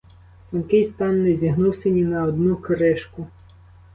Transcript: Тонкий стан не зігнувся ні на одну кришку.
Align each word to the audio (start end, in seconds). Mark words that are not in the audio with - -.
Тонкий 0.51 0.85
стан 0.85 1.23
не 1.23 1.33
зігнувся 1.35 1.89
ні 1.89 2.03
на 2.03 2.23
одну 2.23 2.55
кришку. 2.55 3.27